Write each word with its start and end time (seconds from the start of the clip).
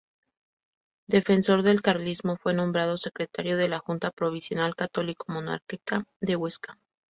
Defensor 1.05 1.61
del 1.61 1.83
carlismo, 1.83 2.35
fue 2.37 2.55
nombrado 2.55 2.97
secretario 2.97 3.55
de 3.55 3.69
la 3.69 3.77
junta 3.77 4.09
provincial 4.09 4.75
católico-monárquica 4.75 6.05
de 6.21 6.35
Huesca. 6.35 6.79